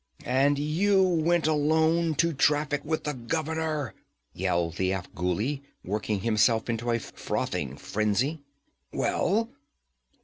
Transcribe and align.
'And 0.25 0.57
you 0.57 1.03
went 1.03 1.45
alone 1.45 2.15
to 2.15 2.33
traffic 2.33 2.83
with 2.83 3.03
the 3.03 3.13
governor!' 3.13 3.93
yelled 4.33 4.77
the 4.77 4.89
Afghuli, 4.93 5.61
working 5.83 6.21
himself 6.21 6.69
into 6.71 6.89
a 6.89 6.97
frothing 6.97 7.77
frenzy. 7.77 8.41
'Well?' 8.91 9.51